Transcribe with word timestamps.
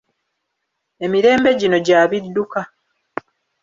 Emirembe 1.05 1.49
gino 1.59 1.77
gya 1.85 1.99
bidduka. 2.09 2.61